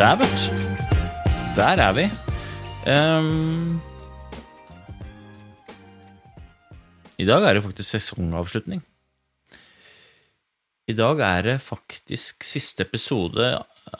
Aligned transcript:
Der, 0.00 0.16
vet 0.16 0.44
du. 0.48 0.54
Der 1.58 1.80
er 1.84 1.90
vi. 1.92 2.06
Um, 2.88 3.80
I 7.20 7.26
dag 7.28 7.44
er 7.44 7.58
det 7.58 7.62
faktisk 7.66 7.90
sesongavslutning. 7.90 8.80
I 10.88 10.96
dag 10.96 11.20
er 11.20 11.42
det 11.50 11.58
faktisk 11.60 12.48
siste 12.48 12.86
episode 12.88 13.50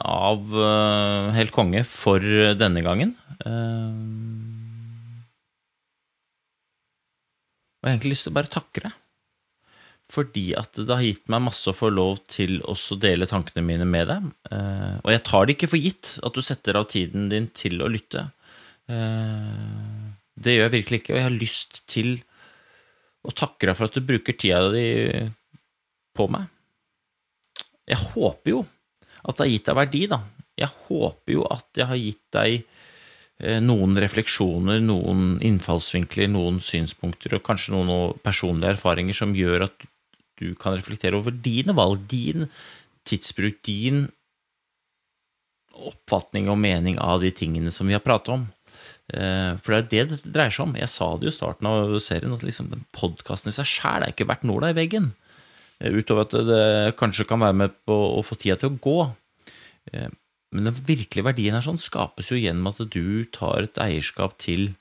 av 0.01 0.57
uh, 0.57 1.29
Helt 1.37 1.53
konge 1.53 1.85
for 1.85 2.17
denne 2.57 2.81
gangen. 2.81 3.13
Um, 3.45 5.21
og 7.77 7.85
jeg 7.85 7.91
har 7.91 7.93
egentlig 7.93 8.15
lyst 8.15 8.25
til 8.25 8.33
å 8.33 8.39
bare 8.41 8.55
takke 8.57 8.87
deg. 8.87 8.97
Fordi 10.11 10.49
at 10.59 10.75
det 10.75 10.91
har 10.91 11.05
gitt 11.05 11.29
meg 11.31 11.45
masse 11.45 11.71
å 11.71 11.77
få 11.77 11.91
lov 11.93 12.19
til 12.27 12.59
også 12.67 12.97
dele 12.99 13.27
tankene 13.29 13.63
mine 13.63 13.87
med 13.87 14.09
deg. 14.11 14.27
Eh, 14.51 14.97
og 14.99 15.11
jeg 15.13 15.23
tar 15.27 15.47
det 15.47 15.55
ikke 15.55 15.71
for 15.71 15.83
gitt 15.83 16.15
at 16.25 16.35
du 16.35 16.43
setter 16.43 16.79
av 16.79 16.89
tiden 16.91 17.29
din 17.31 17.47
til 17.55 17.79
å 17.83 17.89
lytte. 17.91 18.25
Eh, 18.91 20.09
det 20.41 20.57
gjør 20.57 20.67
jeg 20.67 20.75
virkelig 20.75 21.01
ikke, 21.01 21.13
og 21.13 21.21
jeg 21.21 21.27
har 21.29 21.37
lyst 21.37 21.81
til 21.91 22.11
å 23.21 23.33
takke 23.37 23.69
deg 23.69 23.77
for 23.77 23.87
at 23.87 23.95
du 23.95 24.03
bruker 24.03 24.35
tida 24.35 24.67
di 24.73 24.85
på 26.17 26.27
meg. 26.31 26.49
Jeg 27.87 27.99
håper 28.11 28.55
jo 28.55 28.61
at 29.21 29.37
det 29.37 29.45
har 29.45 29.51
gitt 29.51 29.67
deg 29.69 29.77
verdi, 29.77 30.05
da. 30.11 30.21
Jeg 30.59 30.73
håper 30.87 31.35
jo 31.37 31.45
at 31.49 31.77
jeg 31.77 31.87
har 31.87 31.99
gitt 31.99 32.25
deg 32.35 32.57
eh, 32.57 33.61
noen 33.63 33.95
refleksjoner, 34.01 34.81
noen 34.83 35.37
innfallsvinkler, 35.45 36.29
noen 36.33 36.59
synspunkter 36.63 37.37
og 37.37 37.45
kanskje 37.47 37.77
noen 37.77 38.19
personlige 38.25 38.75
erfaringer 38.75 39.17
som 39.17 39.35
gjør 39.37 39.69
at 39.69 39.87
du 40.41 40.55
kan 40.59 40.75
reflektere 40.75 41.17
over 41.17 41.35
dine 41.35 41.75
valg, 41.77 42.01
din 42.11 42.49
tidsbruk, 43.07 43.61
din 43.65 44.07
oppfatning 45.71 46.49
og 46.51 46.59
mening 46.61 46.99
av 47.01 47.21
de 47.23 47.31
tingene 47.33 47.71
som 47.73 47.87
vi 47.89 47.95
har 47.95 48.03
pratet 48.03 48.33
om. 48.35 48.47
Eh, 49.13 49.55
For 49.61 49.73
det 49.73 49.79
er 49.81 49.89
det 49.89 50.17
dette 50.17 50.33
dreier 50.33 50.53
seg 50.53 50.67
om. 50.67 50.75
Jeg 50.77 50.91
sa 50.91 51.09
det 51.17 51.29
jo 51.29 51.33
i 51.33 51.37
starten 51.37 51.69
av 51.69 51.95
serien, 52.03 52.33
at 52.35 52.45
liksom 52.45 52.71
podkasten 52.95 53.51
i 53.51 53.55
seg 53.55 53.69
sjæl 53.69 54.05
er 54.05 54.13
ikke 54.13 54.27
verdt 54.29 54.45
nåla 54.47 54.71
i 54.71 54.77
veggen. 54.77 55.11
Eh, 55.79 55.91
Utover 55.95 56.27
at 56.27 56.35
det 56.47 56.97
kanskje 56.99 57.27
kan 57.29 57.41
være 57.41 57.57
med 57.63 57.77
på 57.87 57.97
å 58.17 58.21
få 58.25 58.37
tida 58.39 58.59
til 58.59 58.73
å 58.73 58.81
gå. 58.83 58.99
Eh, 59.93 60.09
Men 60.51 60.65
den 60.67 60.75
virkelige 60.83 61.23
verdien 61.23 61.55
her 61.55 61.63
sånn 61.63 61.79
skapes 61.79 62.27
jo 62.27 62.35
gjennom 62.35 62.67
at 62.67 62.81
du 62.91 63.23
tar 63.31 63.63
et 63.63 63.77
eierskap 63.79 64.33
til 64.37 64.73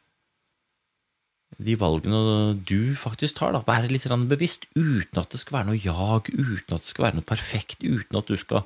de 1.58 1.74
valgene 1.78 2.54
du 2.66 2.94
faktisk 2.96 3.40
tar. 3.40 3.52
da, 3.52 3.62
Være 3.66 3.90
litt 3.90 4.06
bevisst, 4.30 4.68
uten 4.76 5.20
at 5.20 5.30
det 5.32 5.40
skal 5.42 5.58
være 5.58 5.70
noe 5.72 5.80
jag, 5.80 6.30
uten 6.30 6.76
at 6.76 6.84
det 6.84 6.92
skal 6.92 7.08
være 7.08 7.18
noe 7.18 7.26
perfekt, 7.26 7.82
uten 7.82 8.20
at 8.20 8.30
du 8.30 8.36
skal 8.40 8.64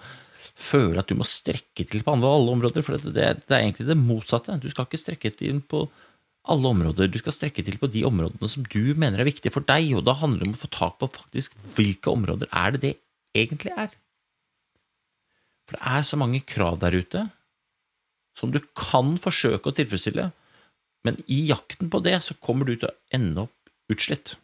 føle 0.55 1.01
at 1.01 1.11
du 1.11 1.17
må 1.19 1.27
strekke 1.27 1.87
til 1.89 2.05
på 2.05 2.15
andre, 2.15 2.31
alle 2.31 2.55
områder. 2.55 2.85
For 2.87 2.99
det, 2.99 3.15
det, 3.15 3.51
er 3.51 3.63
egentlig 3.63 3.89
det 3.89 3.99
motsatte. 3.99 4.59
Du 4.63 4.69
skal 4.71 4.87
ikke 4.87 5.03
strekke 5.03 5.33
til 5.35 5.61
på 5.67 5.89
alle 6.51 6.71
områder. 6.71 7.11
Du 7.11 7.19
skal 7.19 7.35
strekke 7.35 7.65
til 7.65 7.81
på 7.81 7.91
de 7.91 8.05
områdene 8.07 8.51
som 8.51 8.67
du 8.69 8.95
mener 9.01 9.21
er 9.21 9.31
viktige 9.31 9.55
for 9.55 9.67
deg, 9.67 9.95
og 9.97 10.05
da 10.07 10.17
handler 10.21 10.45
det 10.45 10.53
om 10.53 10.59
å 10.59 10.63
få 10.65 10.71
tak 10.75 11.01
på 11.01 11.11
faktisk 11.17 11.57
hvilke 11.77 12.13
områder 12.13 12.51
er 12.53 12.77
det 12.77 12.83
det 12.85 12.95
egentlig 13.35 13.75
er. 13.75 13.91
For 15.65 15.79
det 15.79 15.85
er 15.97 16.07
så 16.07 16.21
mange 16.21 16.45
krav 16.45 16.79
der 16.83 16.95
ute 16.95 17.25
som 18.39 18.51
du 18.53 18.59
kan 18.77 19.15
forsøke 19.23 19.71
å 19.71 19.75
tilfredsstille, 19.75 20.29
men 21.05 21.19
i 21.29 21.43
jakten 21.51 21.91
på 21.93 22.01
det 22.05 22.17
så 22.25 22.37
kommer 22.41 22.69
du 22.69 22.77
til 22.77 22.89
å 22.89 22.97
ende 23.15 23.45
opp 23.47 23.93
utslitt. 23.93 24.37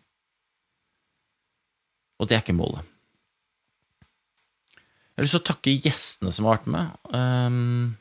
Og 2.21 2.29
det 2.29 2.37
er 2.37 2.43
ikke 2.45 2.57
målet. 2.59 2.85
Jeg 5.11 5.17
har 5.17 5.27
lyst 5.27 5.37
til 5.37 5.43
å 5.43 5.49
takke 5.51 5.77
gjestene 5.85 6.33
som 6.33 6.47
har 6.49 6.59
vært 6.59 6.71
med. 6.77 7.01
Ehm, 7.17 7.97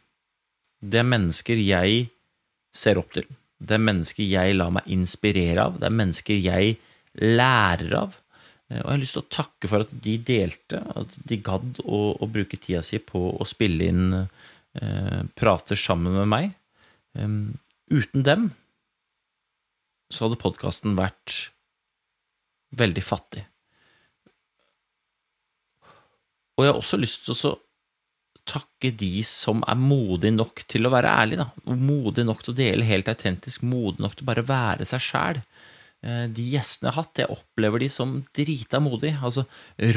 Det 0.81 0.99
er 1.01 1.03
mennesker 1.03 1.59
jeg 1.59 2.09
ser 2.71 2.97
opp 3.01 3.11
til. 3.11 3.25
Det 3.59 3.75
er 3.75 3.83
mennesker 3.83 4.23
jeg 4.23 4.55
lar 4.55 4.69
meg 4.71 4.87
inspirere 4.87 5.65
av. 5.65 5.79
Det 5.79 5.87
er 5.89 5.97
mennesker 5.97 6.37
jeg 6.39 6.77
lærer 7.19 7.95
av. 7.99 8.15
Eh, 8.69 8.79
Og 8.79 8.85
jeg 8.85 8.91
har 8.93 9.01
lyst 9.01 9.17
til 9.17 9.23
å 9.23 9.33
takke 9.35 9.67
for 9.67 9.83
at 9.83 9.91
de 9.91 10.17
delte, 10.17 10.79
at 10.95 11.17
de 11.27 11.37
gadd 11.43 11.81
å, 11.83 12.15
å 12.15 12.29
bruke 12.31 12.55
tida 12.55 12.81
si 12.81 12.99
på 12.99 13.35
å 13.35 13.47
spille 13.47 13.89
inn 13.91 14.13
eh, 14.15 15.23
prater 15.35 15.75
sammen 15.75 16.13
med 16.15 16.27
meg. 16.31 16.55
Uten 17.89 18.25
dem 18.25 18.49
så 20.13 20.25
hadde 20.25 20.41
podkasten 20.41 20.97
vært 20.97 21.51
veldig 22.77 23.01
fattig. 23.05 23.43
Og 26.57 26.65
jeg 26.65 26.73
har 26.73 26.79
også 26.81 26.99
lyst 26.99 27.25
til 27.25 27.37
å 27.49 27.55
takke 28.49 28.91
de 28.97 29.21
som 29.27 29.61
er 29.69 29.77
modige 29.77 30.33
nok 30.33 30.63
til 30.69 30.87
å 30.87 30.91
være 30.93 31.11
ærlige, 31.21 31.45
da. 31.45 31.75
Modige 31.77 32.25
nok 32.27 32.41
til 32.43 32.55
å 32.55 32.57
dele 32.57 32.87
helt 32.87 33.09
autentisk, 33.11 33.63
modige 33.63 34.05
nok 34.05 34.17
til 34.17 34.25
å 34.25 34.29
bare 34.31 34.45
være 34.49 34.87
seg 34.89 35.05
sjæl. 35.05 35.41
De 36.33 36.45
gjestene 36.53 36.89
jeg 36.89 36.95
har 36.95 37.03
hatt, 37.03 37.21
jeg 37.21 37.33
opplever 37.33 37.83
de 37.83 37.89
som 37.93 38.17
drita 38.35 38.81
modige. 38.83 39.17
Altså 39.21 39.45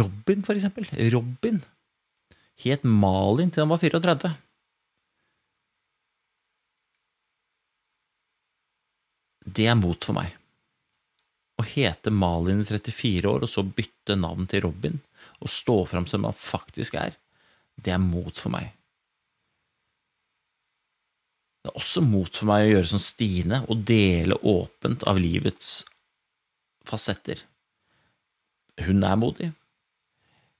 Robin, 0.01 0.45
for 0.45 0.59
eksempel. 0.59 0.89
Robin 1.15 1.63
het 2.63 2.85
Malin 2.85 3.51
til 3.51 3.65
han 3.65 3.73
var 3.73 3.81
34. 3.83 4.33
Det 9.45 9.67
er 9.67 9.79
mot 9.79 9.99
for 10.05 10.17
meg. 10.17 10.35
Å 11.61 11.65
hete 11.67 12.13
Malin 12.15 12.63
i 12.63 12.67
34 12.67 13.29
år, 13.29 13.45
og 13.45 13.51
så 13.51 13.65
bytte 13.67 14.17
navn 14.19 14.47
til 14.51 14.65
Robin, 14.67 15.01
og 15.43 15.51
stå 15.51 15.83
fram 15.91 16.07
som 16.11 16.25
han 16.27 16.39
faktisk 16.39 16.97
er, 16.99 17.17
det 17.77 17.95
er 17.95 18.03
mot 18.03 18.35
for 18.39 18.53
meg. 18.55 18.73
Det 21.63 21.71
er 21.71 21.79
også 21.79 22.03
mot 22.03 22.31
for 22.35 22.51
meg 22.51 22.67
å 22.67 22.71
gjøre 22.73 22.91
som 22.91 23.03
Stine 23.03 23.63
og 23.71 23.85
dele 23.87 24.39
åpent 24.51 25.05
av 25.07 25.21
livets 25.23 25.83
fasetter. 26.89 27.45
Hun 28.83 29.05
er 29.07 29.19
modig. 29.21 29.53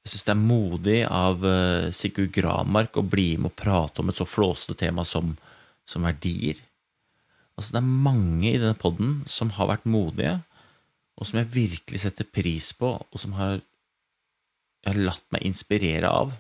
Jeg 0.03 0.13
synes 0.13 0.27
det 0.27 0.35
er 0.35 0.43
modig 0.43 1.01
av 1.07 1.45
eh, 1.47 1.89
Sigurd 1.95 2.31
Gramark 2.35 2.99
å 2.99 3.07
bli 3.07 3.33
med 3.39 3.53
og 3.53 3.59
prate 3.59 4.03
om 4.03 4.11
et 4.11 4.19
så 4.19 4.27
flåsete 4.27 4.77
tema 4.79 5.05
som, 5.07 5.35
som 5.87 6.07
verdier. 6.07 6.59
Altså, 7.59 7.75
det 7.75 7.83
er 7.83 7.93
mange 8.09 8.49
i 8.49 8.59
denne 8.59 8.79
podden 8.79 9.21
som 9.29 9.53
har 9.59 9.69
vært 9.71 9.89
modige, 9.89 10.39
og 11.21 11.29
som 11.29 11.43
jeg 11.43 11.53
virkelig 11.53 12.01
setter 12.03 12.29
pris 12.29 12.73
på, 12.77 12.95
og 12.97 13.21
som 13.21 13.37
har, 13.37 13.61
har 14.89 14.99
latt 14.99 15.27
meg 15.35 15.45
inspirere 15.47 16.09
av. 16.09 16.33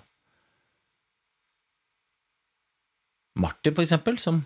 Martin, 3.39 3.77
for 3.77 3.84
eksempel, 3.84 4.19
som 4.21 4.43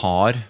har 0.00 0.40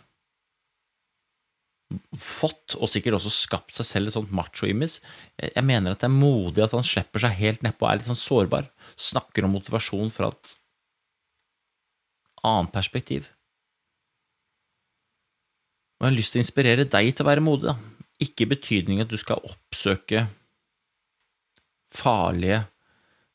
fått, 2.19 2.75
og 2.81 2.91
sikkert 2.91 3.19
også 3.19 3.31
skapt 3.31 3.77
seg 3.77 3.87
selv 3.87 4.11
et 4.11 4.17
sånt 4.17 4.33
macho-image. 4.35 5.03
Jeg 5.39 5.67
mener 5.67 5.95
at 5.95 6.03
det 6.03 6.09
er 6.09 6.17
modig 6.17 6.65
at 6.65 6.75
han 6.75 6.87
slipper 6.87 7.23
seg 7.23 7.37
helt 7.39 7.63
nedpå 7.67 7.87
og 7.87 7.93
er 7.93 8.01
litt 8.01 8.11
sånn 8.11 8.19
sårbar. 8.19 8.71
Snakker 8.99 9.47
om 9.47 9.55
motivasjon 9.55 10.11
fra 10.15 10.33
et 10.33 10.57
annet 12.47 12.75
perspektiv. 12.75 13.31
Og 16.07 16.13
jeg 16.13 16.15
har 16.15 16.21
lyst 16.21 16.35
til 16.37 16.39
å 16.39 16.45
inspirere 16.45 16.85
deg 16.87 17.09
til 17.11 17.25
å 17.25 17.27
være 17.27 17.43
modig, 17.43 17.73
da. 17.73 17.73
Ikke 18.23 18.45
i 18.45 18.51
betydning 18.53 19.01
at 19.03 19.11
du 19.11 19.17
skal 19.19 19.41
oppsøke 19.43 20.21
farlige 21.91 22.61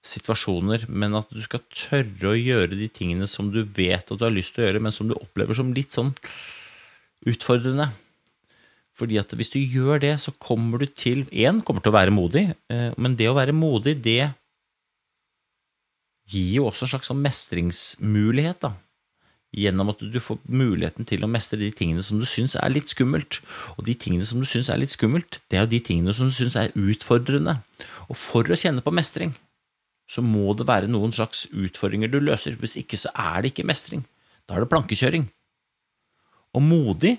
situasjoner, 0.08 0.86
men 0.88 1.18
at 1.20 1.28
du 1.36 1.42
skal 1.44 1.66
tørre 1.68 2.30
å 2.32 2.38
gjøre 2.40 2.78
de 2.80 2.88
tingene 2.88 3.28
som 3.28 3.50
du 3.52 3.60
vet 3.76 4.08
at 4.08 4.16
du 4.16 4.24
har 4.24 4.32
lyst 4.32 4.56
til 4.56 4.64
å 4.64 4.70
gjøre, 4.70 4.84
men 4.88 4.96
som 4.96 5.10
du 5.10 5.18
opplever 5.18 5.60
som 5.60 5.74
litt 5.76 5.92
sånn 5.98 6.14
utfordrende. 7.28 7.90
Fordi 8.96 9.20
at 9.20 9.36
hvis 9.36 9.52
du 9.52 9.60
gjør 9.60 10.00
det, 10.06 10.14
så 10.24 10.32
kommer 10.40 10.80
du 10.80 10.88
til 10.88 11.26
Én 11.28 11.60
kommer 11.68 11.84
til 11.84 11.92
å 11.92 11.98
være 12.00 12.16
modig, 12.16 12.46
eh, 12.72 12.96
men 12.96 13.20
det 13.20 13.28
å 13.28 13.36
være 13.36 13.52
modig, 13.52 13.98
det 14.00 14.32
gir 16.32 16.56
jo 16.62 16.72
også 16.72 16.88
en 16.88 16.94
slags 16.96 17.12
sånn 17.12 17.20
mestringsmulighet, 17.20 18.64
da. 18.64 18.78
Gjennom 19.52 19.92
at 19.92 20.00
du 20.00 20.20
får 20.24 20.40
muligheten 20.48 21.08
til 21.08 21.26
å 21.26 21.30
mestre 21.30 21.60
de 21.60 21.72
tingene 21.76 22.04
som 22.06 22.20
du 22.22 22.28
syns 22.30 22.56
er 22.56 22.72
litt 22.72 22.92
skummelt. 22.92 23.42
Og 23.76 23.84
de 23.88 23.96
tingene 24.00 24.28
som 24.28 24.40
du 24.40 24.48
syns 24.48 24.72
er 24.72 24.80
litt 24.80 24.94
skummelt, 24.94 25.42
det 25.52 25.60
er 25.60 25.66
jo 25.66 25.74
de 25.74 25.82
tingene 25.84 26.16
som 26.16 26.30
du 26.30 26.36
syns 26.36 26.56
er 26.60 26.72
utfordrende. 26.80 27.58
Og 28.08 28.16
for 28.20 28.48
å 28.48 28.60
kjenne 28.60 28.84
på 28.86 28.94
mestring, 28.96 29.36
så 30.12 30.24
må 30.24 30.56
det 30.60 30.68
være 30.68 30.92
noen 30.92 31.14
slags 31.16 31.46
utfordringer 31.52 32.12
du 32.12 32.20
løser. 32.24 32.56
Hvis 32.60 32.78
ikke 32.80 33.00
så 33.00 33.12
er 33.16 33.44
det 33.44 33.54
ikke 33.54 33.68
mestring. 33.68 34.06
Da 34.48 34.56
er 34.56 34.64
det 34.64 34.72
plankekjøring. 34.72 35.28
Og 36.56 36.64
modig, 36.66 37.18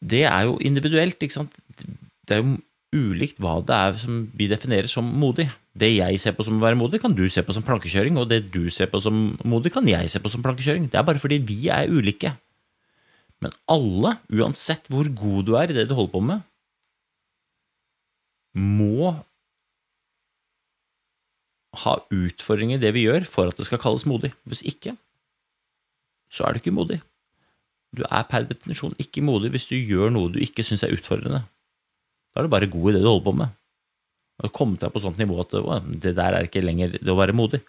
det 0.00 0.24
er 0.28 0.48
jo 0.48 0.58
individuelt, 0.64 1.20
ikke 1.20 1.38
sant. 1.40 1.54
Det 2.28 2.36
er 2.36 2.42
jo 2.42 2.58
ulikt 2.96 3.40
hva 3.40 3.58
det 3.64 3.76
er 3.76 3.96
som 4.00 4.20
vi 4.36 4.48
definerer 4.48 4.88
som 4.92 5.08
modig. 5.20 5.48
Det 5.78 5.90
jeg 5.92 6.18
ser 6.22 6.34
på 6.34 6.44
som 6.46 6.58
å 6.58 6.64
være 6.64 6.78
modig, 6.80 7.00
kan 7.02 7.14
du 7.14 7.24
se 7.30 7.44
på 7.44 7.54
som 7.54 7.64
plankekjøring, 7.66 8.18
og 8.18 8.28
det 8.30 8.48
du 8.54 8.66
ser 8.74 8.90
på 8.90 9.00
som 9.04 9.36
modig, 9.46 9.72
kan 9.74 9.86
jeg 9.88 10.10
se 10.10 10.20
på 10.22 10.32
som 10.32 10.42
plankekjøring. 10.44 10.88
Det 10.90 10.98
er 10.98 11.06
bare 11.06 11.22
fordi 11.22 11.38
vi 11.44 11.68
er 11.72 11.92
ulike. 11.92 12.34
Men 13.44 13.54
alle, 13.70 14.16
uansett 14.34 14.90
hvor 14.90 15.06
god 15.14 15.46
du 15.46 15.54
er 15.58 15.70
i 15.70 15.76
det 15.76 15.86
du 15.90 15.94
holder 15.94 16.14
på 16.16 16.22
med, 16.32 16.46
må 18.58 19.12
ha 21.84 21.94
utfordringer 22.10 22.78
i 22.78 22.82
det 22.82 22.94
vi 22.96 23.04
gjør, 23.06 23.28
for 23.28 23.50
at 23.50 23.60
det 23.60 23.68
skal 23.68 23.80
kalles 23.82 24.06
modig. 24.08 24.32
Hvis 24.48 24.64
ikke, 24.66 24.96
så 26.32 26.46
er 26.48 26.54
du 26.54 26.62
ikke 26.62 26.74
modig. 26.74 26.98
Du 27.96 28.02
er 28.04 28.26
per 28.28 28.44
definisjon 28.48 28.96
ikke 29.00 29.22
modig 29.24 29.52
hvis 29.54 29.68
du 29.70 29.76
gjør 29.78 30.10
noe 30.12 30.32
du 30.32 30.42
ikke 30.44 30.64
syns 30.66 30.82
er 30.84 30.92
utfordrende. 30.92 31.44
Da 32.34 32.40
er 32.40 32.48
du 32.48 32.52
bare 32.52 32.68
god 32.68 32.90
i 32.90 32.96
det 32.96 33.04
du 33.04 33.08
holder 33.08 33.24
på 33.24 33.36
med. 33.38 33.54
Har 34.38 34.54
kommet 34.54 34.84
deg 34.84 34.92
på 34.94 35.02
sånt 35.02 35.18
nivå 35.18 35.40
at 35.42 35.56
å, 35.58 35.80
det 35.90 36.14
der 36.18 36.36
er 36.36 36.46
ikke 36.46 36.62
lenger 36.62 36.94
det 36.98 37.10
å 37.10 37.18
være 37.18 37.36
modig. 37.36 37.62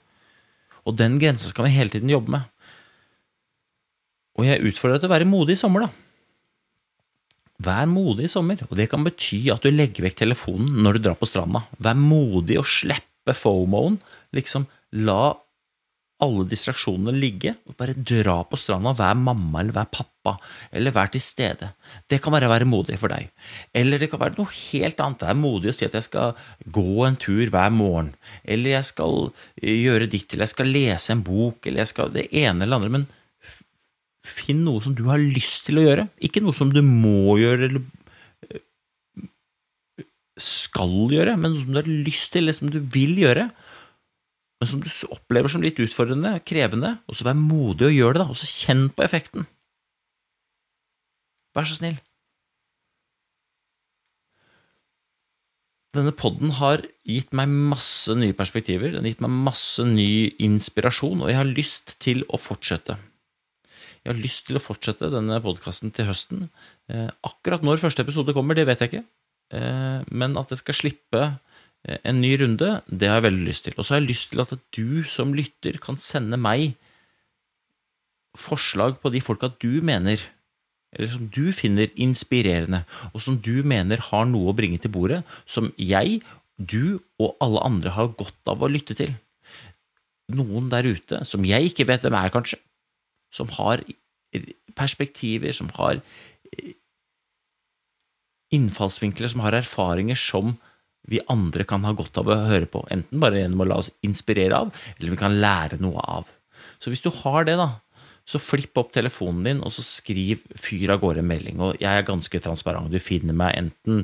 Og 0.85 0.95
den 0.97 1.17
grensa 1.21 1.49
skal 1.49 1.67
vi 1.67 1.75
hele 1.75 1.93
tiden 1.93 2.11
jobbe 2.11 2.33
med. 2.35 2.45
Og 4.39 4.45
jeg 4.47 4.63
utfordrer 4.69 4.97
deg 4.97 5.03
til 5.03 5.09
å 5.09 5.15
være 5.15 5.27
modig 5.29 5.57
i 5.57 5.59
sommer, 5.59 5.87
da. 5.87 5.89
Vær 7.59 7.89
modig 7.91 8.29
i 8.29 8.31
sommer, 8.31 8.61
og 8.69 8.77
det 8.79 8.87
kan 8.91 9.03
bety 9.03 9.41
at 9.51 9.65
du 9.65 9.73
legger 9.73 10.05
vekk 10.05 10.21
telefonen 10.21 10.77
når 10.79 10.95
du 10.95 11.07
drar 11.09 11.17
på 11.19 11.27
stranda. 11.27 11.65
Vær 11.83 11.97
modig 11.99 12.55
og 12.61 12.69
slippe 12.69 13.35
fomoen. 13.35 13.97
Liksom 14.35 14.63
la 15.03 15.33
alle 16.23 16.43
distraksjonene 16.51 17.13
ligge, 17.15 17.53
og 17.67 17.77
bare 17.79 17.95
dra 17.95 18.41
på 18.47 18.57
stranda, 18.59 18.91
vær 18.97 19.15
mamma 19.15 19.61
eller 19.61 19.75
vær 19.75 19.87
pappa, 19.93 20.35
eller 20.75 20.93
vær 20.95 21.11
til 21.13 21.23
stede. 21.23 21.71
Det 22.11 22.19
kan 22.23 22.35
være 22.35 22.49
å 22.49 22.51
være 22.51 22.67
modig 22.67 22.97
for 22.99 23.13
deg. 23.13 23.29
Eller 23.75 24.01
det 24.01 24.09
kan 24.11 24.21
være 24.21 24.35
noe 24.35 24.51
helt 24.51 24.99
annet. 25.03 25.23
Vær 25.29 25.39
modig 25.39 25.71
og 25.71 25.77
si 25.77 25.87
at 25.87 25.95
jeg 25.95 26.07
skal 26.09 26.35
gå 26.79 27.05
en 27.07 27.19
tur 27.19 27.53
hver 27.53 27.71
morgen, 27.75 28.11
eller 28.43 28.75
jeg 28.75 28.89
skal 28.91 29.29
gjøre 29.63 30.09
ditt, 30.11 30.27
eller 30.33 30.47
jeg 30.47 30.55
skal 30.55 30.73
lese 30.75 31.15
en 31.15 31.23
bok, 31.23 31.63
eller 31.63 31.85
jeg 31.85 31.93
skal 31.93 32.11
det 32.15 32.27
ene 32.43 32.67
eller 32.67 32.81
andre, 32.81 32.93
men 32.99 33.07
finn 34.29 34.65
noe 34.65 34.83
som 34.83 34.93
du 34.97 35.05
har 35.07 35.21
lyst 35.21 35.69
til 35.69 35.79
å 35.79 35.85
gjøre, 35.87 36.09
ikke 36.27 36.43
noe 36.43 36.57
som 36.57 36.73
du 36.73 36.81
må 36.85 37.39
gjøre 37.39 37.69
eller 37.69 37.87
skal 40.39 41.09
gjøre, 41.11 41.35
men 41.39 41.53
noe 41.53 41.63
som 41.63 41.73
du 41.73 41.79
har 41.81 41.89
lyst 41.89 42.33
til, 42.33 42.45
eller 42.45 42.55
som 42.55 42.71
du 42.71 42.79
vil 42.93 43.17
gjøre 43.19 43.49
men 44.59 44.67
som 44.67 44.81
du 44.83 44.89
opplever 45.13 45.51
som 45.51 45.63
litt 45.63 45.79
utfordrende, 45.79 46.35
krevende, 46.47 46.97
og 47.07 47.15
så 47.15 47.27
vær 47.27 47.37
modig 47.39 47.87
og 47.87 47.95
gjør 47.95 48.17
det, 48.17 48.21
da, 48.25 48.27
og 48.33 48.39
så 48.39 48.49
kjenn 48.49 48.89
på 48.91 49.05
effekten. 49.05 49.47
Vær 51.55 51.67
så 51.69 51.79
snill. 51.79 51.97
Denne 55.95 56.11
podden 56.13 56.51
har 56.59 56.83
gitt 57.07 57.31
meg 57.33 57.49
masse 57.49 58.13
nye 58.13 58.35
perspektiver, 58.37 58.91
den 58.93 59.07
har 59.07 59.13
gitt 59.15 59.23
meg 59.25 59.37
masse 59.47 59.81
ny 59.87 60.35
inspirasjon, 60.37 61.23
og 61.23 61.31
jeg 61.31 61.39
har 61.39 61.49
lyst 61.49 61.95
til 62.03 62.21
å 62.29 62.37
fortsette. 62.37 62.99
Jeg 64.03 64.11
har 64.11 64.19
lyst 64.19 64.45
til 64.47 64.59
å 64.59 64.61
fortsette 64.63 65.09
denne 65.11 65.39
podkasten 65.43 65.91
til 65.95 66.07
høsten. 66.11 66.45
Eh, 66.91 67.09
akkurat 67.25 67.65
når 67.65 67.81
første 67.81 68.05
episode 68.05 68.35
kommer, 68.37 68.59
det 68.59 68.67
vet 68.69 68.83
jeg 68.83 68.91
ikke, 68.91 69.03
eh, 69.57 70.05
men 70.11 70.37
at 70.37 70.53
jeg 70.53 70.61
skal 70.61 70.77
slippe 70.77 71.23
en 71.87 72.19
ny 72.19 72.33
runde, 72.41 72.71
det 72.91 73.07
har 73.07 73.19
jeg 73.19 73.27
veldig 73.29 73.45
lyst 73.47 73.65
til. 73.67 73.77
Og 73.77 73.85
så 73.85 73.95
har 73.95 74.01
jeg 74.01 74.09
lyst 74.11 74.33
til 74.33 74.43
at 74.43 74.53
du 74.75 75.03
som 75.07 75.35
lytter 75.35 75.79
kan 75.81 75.99
sende 76.01 76.39
meg 76.39 76.73
forslag 78.37 78.99
på 79.01 79.11
de 79.13 79.21
folka 79.23 79.49
du 79.61 79.79
mener 79.85 80.21
eller 80.95 81.11
som 81.11 81.27
du 81.29 81.51
finner 81.53 81.91
inspirerende, 82.01 82.81
og 83.13 83.21
som 83.21 83.37
du 83.37 83.61
mener 83.67 84.01
har 84.09 84.25
noe 84.25 84.49
å 84.49 84.57
bringe 84.57 84.79
til 84.81 84.89
bordet, 84.93 85.21
som 85.45 85.69
jeg, 85.77 86.23
du 86.57 86.97
og 87.21 87.35
alle 87.43 87.61
andre 87.67 87.93
har 87.93 88.15
godt 88.17 88.49
av 88.49 88.65
å 88.65 88.71
lytte 88.71 88.97
til. 88.97 89.13
Noen 90.33 90.69
der 90.73 90.89
ute, 90.89 91.21
som 91.29 91.45
jeg 91.45 91.69
ikke 91.69 91.85
vet 91.89 92.05
hvem 92.05 92.17
er, 92.17 92.33
kanskje, 92.33 92.57
som 93.33 93.51
har 93.59 93.83
perspektiver, 94.77 95.53
som 95.53 95.69
har 95.77 96.01
innfallsvinkler, 98.53 99.29
som 99.29 99.45
har 99.45 99.59
erfaringer 99.59 100.17
som 100.17 100.55
vi 101.09 101.21
andre 101.31 101.65
kan 101.67 101.85
ha 101.87 101.93
godt 101.97 102.21
av 102.21 102.29
å 102.29 102.39
høre 102.49 102.69
på, 102.69 102.83
enten 102.93 103.21
bare 103.21 103.41
gjennom 103.41 103.65
å 103.65 103.69
la 103.71 103.79
oss 103.81 103.91
inspirere 104.05 104.63
av, 104.65 104.73
eller 104.97 105.13
vi 105.15 105.19
kan 105.19 105.37
lære 105.41 105.81
noe 105.81 106.03
av. 106.05 106.29
Så 106.79 106.91
hvis 106.93 107.03
du 107.03 107.09
har 107.23 107.47
det, 107.47 107.57
da, 107.59 107.71
så 108.29 108.41
flipp 108.41 108.77
opp 108.77 108.91
telefonen 108.93 109.45
din, 109.47 109.61
og 109.65 109.73
så 109.73 109.83
skriv 109.85 110.43
fyr 110.59 110.93
av 110.93 111.01
gårde 111.01 111.23
melding. 111.25 111.61
Og 111.65 111.79
jeg 111.81 111.89
er 111.89 112.05
ganske 112.05 112.41
transparent. 112.43 112.91
Du 112.93 113.01
finner 113.01 113.33
meg 113.37 113.57
enten 113.57 114.03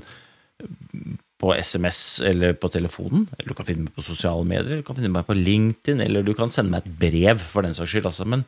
på 1.41 1.51
SMS 1.53 1.99
eller 2.25 2.55
på 2.57 2.71
telefonen, 2.73 3.27
eller 3.35 3.51
du 3.51 3.57
kan 3.57 3.67
finne 3.67 3.85
meg 3.85 3.95
på 3.97 4.05
sosiale 4.07 4.47
medier, 4.47 4.71
eller 4.71 4.81
du 4.81 4.87
kan 4.87 4.97
finne 4.97 5.13
meg 5.13 5.27
på 5.27 5.37
LinkedIn, 5.37 6.01
eller 6.01 6.25
du 6.25 6.33
kan 6.37 6.53
sende 6.53 6.73
meg 6.73 6.85
et 6.85 6.99
brev, 7.03 7.43
for 7.43 7.67
den 7.67 7.75
saks 7.77 7.91
skyld. 7.91 8.09
Altså. 8.09 8.25
Men 8.31 8.47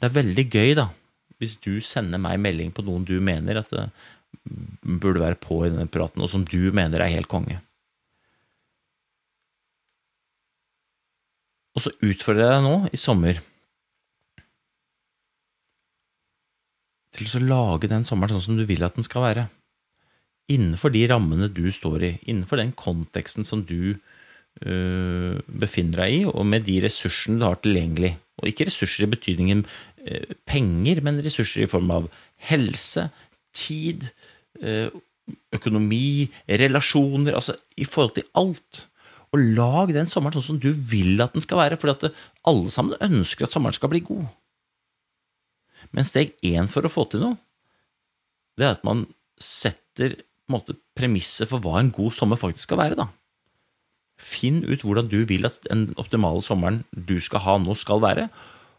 det 0.00 0.08
er 0.08 0.16
veldig 0.16 0.46
gøy, 0.48 0.72
da, 0.80 0.88
hvis 1.38 1.58
du 1.62 1.76
sender 1.84 2.20
meg 2.22 2.40
melding 2.42 2.72
på 2.74 2.84
noen 2.86 3.04
du 3.06 3.18
mener 3.22 3.60
at 3.60 3.70
det 3.70 3.86
burde 5.02 5.22
være 5.22 5.38
på 5.40 5.60
i 5.66 5.70
denne 5.70 5.88
praten, 5.92 6.24
og 6.24 6.32
som 6.32 6.44
du 6.46 6.72
mener 6.74 7.02
er 7.02 7.14
helt 7.14 7.30
konge. 7.30 7.60
Og 11.76 11.84
så 11.84 11.92
utfordrer 12.00 12.46
jeg 12.46 12.54
deg 12.54 12.64
nå, 12.64 12.76
i 12.88 13.00
sommer, 13.00 13.42
til 17.16 17.28
å 17.38 17.44
lage 17.48 17.88
den 17.90 18.04
sommeren 18.04 18.36
sånn 18.36 18.44
som 18.50 18.58
du 18.58 18.66
vil 18.68 18.84
at 18.84 18.96
den 18.96 19.06
skal 19.06 19.24
være. 19.24 19.46
Innenfor 20.52 20.92
de 20.94 21.06
rammene 21.10 21.48
du 21.52 21.64
står 21.72 22.04
i, 22.06 22.12
innenfor 22.28 22.60
den 22.60 22.72
konteksten 22.76 23.46
som 23.48 23.64
du 23.66 23.96
øh, 23.96 25.36
befinner 25.48 26.04
deg 26.04 26.16
i, 26.18 26.20
og 26.28 26.46
med 26.48 26.66
de 26.68 26.78
ressursene 26.84 27.40
du 27.40 27.46
har 27.48 27.58
tilgjengelig. 27.64 28.14
Og 28.40 28.50
ikke 28.50 28.68
ressurser 28.68 29.06
i 29.06 29.12
betydningen 29.16 29.64
øh, 29.64 30.36
penger, 30.48 31.02
men 31.04 31.22
ressurser 31.24 31.64
i 31.64 31.70
form 31.70 31.90
av 31.94 32.08
helse, 32.50 33.08
tid, 33.56 34.10
øh, 34.60 34.92
økonomi, 35.56 36.28
relasjoner, 36.46 37.34
altså 37.34 37.56
i 37.76 37.88
forhold 37.88 38.14
til 38.18 38.28
alt. 38.38 38.84
Og 39.36 39.42
lag 39.58 39.92
den 39.92 40.08
sommeren 40.08 40.38
sånn 40.38 40.56
som 40.56 40.60
du 40.62 40.70
vil 40.72 41.20
at 41.20 41.34
den 41.36 41.44
skal 41.44 41.60
være, 41.60 41.76
for 41.76 41.92
alle 41.92 42.72
sammen 42.72 42.96
ønsker 43.04 43.44
at 43.44 43.52
sommeren 43.52 43.76
skal 43.76 43.92
bli 43.92 44.00
god. 44.06 44.24
Men 45.92 46.08
steg 46.08 46.32
én 46.46 46.70
for 46.70 46.86
å 46.86 46.92
få 46.92 47.04
til 47.12 47.22
noe, 47.22 47.36
det 48.56 48.64
er 48.64 48.78
at 48.78 48.86
man 48.88 49.04
setter 49.36 50.16
måte 50.48 50.76
premisset 50.96 51.50
for 51.50 51.60
hva 51.60 51.80
en 51.80 51.92
god 51.92 52.14
sommer 52.16 52.40
faktisk 52.40 52.70
skal 52.70 52.80
være. 52.80 52.96
da. 52.96 53.10
Finn 54.16 54.62
ut 54.64 54.80
hvordan 54.80 55.10
du 55.12 55.18
vil 55.28 55.44
at 55.44 55.60
den 55.66 55.90
optimale 56.00 56.40
sommeren 56.42 56.84
du 56.90 57.18
skal 57.20 57.44
ha 57.44 57.58
nå, 57.60 57.76
skal 57.76 58.00
være, 58.00 58.28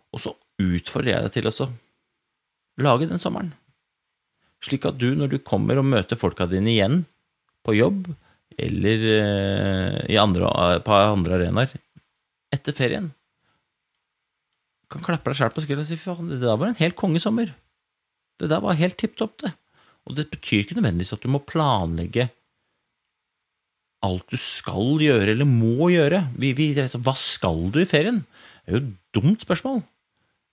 og 0.09 0.23
så 0.23 0.33
utfordrer 0.57 1.13
jeg 1.13 1.27
deg 1.27 1.35
til 1.35 1.51
å 1.51 1.69
lage 2.81 3.09
den 3.09 3.21
sommeren. 3.21 3.53
Slik 4.63 4.87
at 4.89 4.97
du, 4.97 5.11
når 5.13 5.35
du 5.35 5.37
kommer 5.45 5.77
og 5.77 5.85
møter 5.85 6.17
folka 6.17 6.47
dine 6.49 6.73
igjen 6.73 7.03
på 7.67 7.77
jobb 7.77 8.07
eller 8.57 9.05
eh, 9.13 10.17
andre, 10.21 10.49
på 10.85 10.97
andre 10.97 11.37
arenaer 11.37 11.75
etter 12.53 12.73
ferien, 12.73 13.11
kan 14.91 15.03
klappe 15.03 15.29
deg 15.29 15.39
sjæl 15.39 15.53
på 15.53 15.63
skulderen 15.63 15.85
og 15.85 15.89
si 15.91 15.99
faen, 15.99 16.29
det 16.31 16.41
der 16.41 16.59
var 16.59 16.71
en 16.71 16.79
helt 16.79 16.95
kongesommer. 16.99 17.51
Det 18.39 18.47
der 18.49 18.61
var 18.63 18.77
helt 18.79 18.95
tipp 18.99 19.17
topp, 19.19 19.35
det. 19.43 19.51
Og 20.07 20.15
det 20.15 20.29
betyr 20.31 20.63
ikke 20.63 20.77
nødvendigvis 20.77 21.11
at 21.17 21.23
du 21.25 21.31
må 21.31 21.43
planlegge 21.43 22.29
alt 24.05 24.29
du 24.31 24.37
skal 24.39 25.01
gjøre 25.01 25.33
eller 25.33 25.49
må 25.49 25.89
gjøre. 25.91 26.23
Vi, 26.39 26.53
vi, 26.55 26.71
hva 26.77 27.15
skal 27.19 27.67
du 27.73 27.81
i 27.81 27.89
ferien? 27.89 28.21
Det 28.63 28.71
er 28.71 28.77
jo 28.77 28.83
et 28.85 28.91
dumt 29.17 29.43
spørsmål. 29.43 29.81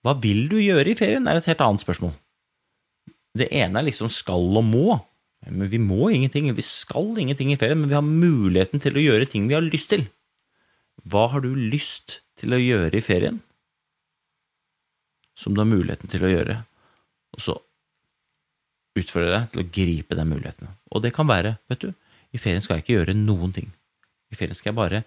Hva 0.05 0.15
vil 0.21 0.45
du 0.51 0.57
gjøre 0.59 0.91
i 0.91 0.97
ferien, 0.97 1.25
er 1.27 1.39
et 1.39 1.49
helt 1.49 1.63
annet 1.63 1.83
spørsmål. 1.85 2.13
Det 3.35 3.47
ene 3.53 3.79
er 3.79 3.87
liksom 3.87 4.11
skal 4.11 4.59
og 4.59 4.65
må. 4.65 4.99
Men 5.45 5.69
vi 5.69 5.79
må 5.81 6.09
ingenting. 6.09 6.47
Vi 6.57 6.65
skal 6.65 7.13
ingenting 7.21 7.51
i 7.53 7.57
ferien, 7.59 7.79
men 7.81 7.91
vi 7.91 7.97
har 7.97 8.05
muligheten 8.05 8.81
til 8.81 8.97
å 8.97 9.03
gjøre 9.03 9.27
ting 9.29 9.49
vi 9.49 9.57
har 9.57 9.65
lyst 9.65 9.91
til. 9.93 10.07
Hva 11.05 11.27
har 11.33 11.43
du 11.45 11.51
lyst 11.53 12.21
til 12.39 12.55
å 12.55 12.61
gjøre 12.61 12.97
i 12.97 13.05
ferien? 13.05 13.43
som 15.35 15.53
du 15.53 15.61
har 15.61 15.69
muligheten 15.69 16.09
til 16.09 16.23
å 16.23 16.31
gjøre, 16.31 16.59
og 17.35 17.43
så 17.43 17.57
utfordrer 18.95 19.27
jeg 19.27 19.35
deg 19.35 19.51
til 19.51 19.61
å 19.61 19.71
gripe 19.77 20.17
den 20.17 20.31
muligheten. 20.31 20.71
Og 20.95 21.03
det 21.03 21.11
kan 21.15 21.27
være, 21.27 21.57
vet 21.71 21.83
du, 21.83 21.89
i 22.31 22.39
ferien 22.39 22.63
skal 22.63 22.79
jeg 22.79 22.85
ikke 22.85 22.95
gjøre 22.95 23.17
noen 23.19 23.51
ting. 23.55 23.67
I 24.31 24.39
ferien 24.39 24.55
skal 24.55 24.71
jeg 24.71 24.79
bare 24.79 25.03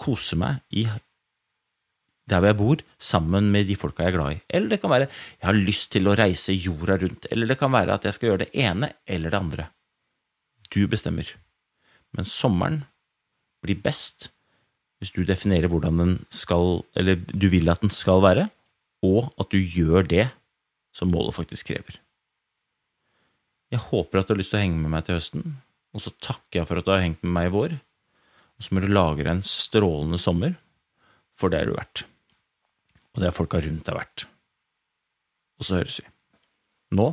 kose 0.00 0.38
meg 0.38 0.60
i 0.74 0.88
der 2.28 2.40
hvor 2.40 2.50
jeg 2.50 2.58
bor, 2.58 2.82
sammen 3.00 3.50
med 3.52 3.68
de 3.68 3.76
folka 3.78 4.04
jeg 4.04 4.12
er 4.12 4.18
glad 4.18 4.34
i. 4.36 4.40
Eller 4.48 4.74
det 4.74 4.80
kan 4.82 4.92
være 4.92 5.08
jeg 5.08 5.46
har 5.46 5.56
lyst 5.56 5.90
til 5.94 6.08
å 6.08 6.16
reise 6.18 6.54
jorda 6.54 6.98
rundt. 7.00 7.26
Eller 7.30 7.50
det 7.50 7.58
kan 7.58 7.72
være 7.72 7.96
at 7.96 8.06
jeg 8.06 8.16
skal 8.16 8.30
gjøre 8.30 8.44
det 8.44 8.52
ene 8.66 8.92
eller 9.06 9.32
det 9.32 9.40
andre. 9.40 9.70
Du 10.70 10.84
bestemmer. 10.90 11.26
Men 12.14 12.28
sommeren 12.28 12.84
blir 13.64 13.80
best 13.82 14.30
hvis 15.00 15.14
du 15.16 15.22
definerer 15.24 15.70
hvordan 15.72 15.96
den 15.96 16.14
skal, 16.34 16.82
eller 16.94 17.16
du 17.16 17.48
vil 17.48 17.70
at 17.72 17.80
den 17.80 17.92
skal 17.92 18.20
være, 18.20 18.50
og 19.00 19.30
at 19.40 19.48
du 19.48 19.56
gjør 19.56 20.04
det 20.04 20.26
som 20.92 21.08
målet 21.08 21.32
faktisk 21.34 21.70
krever. 21.70 21.96
Jeg 23.72 23.80
håper 23.86 24.20
at 24.20 24.28
du 24.28 24.34
har 24.34 24.40
lyst 24.42 24.52
til 24.52 24.60
å 24.60 24.64
henge 24.64 24.80
med 24.82 24.92
meg 24.92 25.06
til 25.06 25.16
høsten, 25.16 25.54
og 25.96 26.04
så 26.04 26.12
takker 26.20 26.60
jeg 26.60 26.68
for 26.68 26.80
at 26.80 26.86
du 26.86 26.92
har 26.92 27.04
hengt 27.04 27.22
med 27.24 27.32
meg 27.32 27.48
i 27.48 27.54
vår, 27.54 27.76
og 28.58 28.66
så 28.66 28.76
må 28.76 28.84
du 28.84 28.90
lage 28.92 29.24
deg 29.24 29.32
en 29.32 29.46
strålende 29.46 30.20
sommer, 30.20 30.58
for 31.38 31.48
det 31.48 31.62
er 31.62 31.70
du 31.70 31.78
verdt. 31.78 32.04
Og 33.14 33.22
det 33.22 33.28
er 33.30 33.34
folka 33.34 33.60
rundt 33.62 33.86
deg 33.86 33.96
verdt. 33.96 34.26
Og 35.60 35.66
så 35.66 35.80
høres 35.80 36.00
vi. 36.00 36.06
Nå 36.96 37.12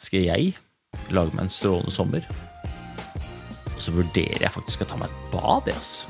skal 0.00 0.26
jeg 0.26 0.54
lage 1.14 1.32
meg 1.34 1.46
en 1.46 1.52
strålende 1.52 1.92
sommer, 1.94 2.24
og 3.74 3.80
så 3.82 3.94
vurderer 3.94 4.42
jeg 4.44 4.52
faktisk 4.54 4.84
å 4.84 4.88
ta 4.90 4.98
meg 5.00 5.10
et 5.10 5.32
bad, 5.32 5.70
jeg, 5.70 5.78
altså. 5.78 6.06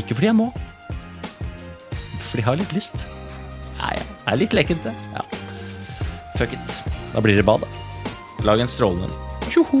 Ikke 0.00 0.16
fordi 0.16 0.28
jeg 0.30 0.38
må, 0.38 0.48
men 0.54 2.24
fordi 2.28 2.42
jeg 2.42 2.48
har 2.48 2.60
litt 2.60 2.74
lyst. 2.76 3.06
Nei, 3.78 3.92
jeg 3.98 4.06
er 4.32 4.40
litt 4.40 4.56
lekent, 4.56 4.86
det. 4.86 4.94
Ja. 5.14 5.24
Fuck 6.38 6.54
it. 6.56 6.78
Da 7.14 7.22
blir 7.22 7.38
det 7.38 7.46
bad, 7.46 7.62
da. 7.62 7.68
Lag 8.46 8.62
en 8.62 8.70
strålende 8.70 9.06
en. 9.08 9.14
Tjoho! 9.48 9.80